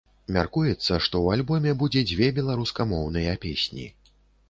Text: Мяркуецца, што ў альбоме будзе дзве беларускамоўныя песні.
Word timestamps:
Мяркуецца, 0.37 0.81
што 0.85 0.99
ў 1.01 1.37
альбоме 1.37 1.71
будзе 1.83 2.05
дзве 2.15 2.33
беларускамоўныя 2.41 3.41
песні. 3.49 3.91